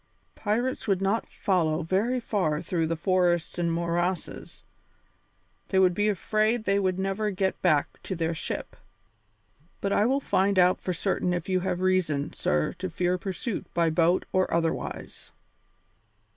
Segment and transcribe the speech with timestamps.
[0.33, 4.63] Pirates would not follow very far through those forests and morasses;
[5.67, 8.75] they would be afraid they would never get back to their ship.
[9.79, 13.71] But I will find out for certain if you have reason, sir, to fear pursuit
[13.75, 15.31] by boat or otherwise."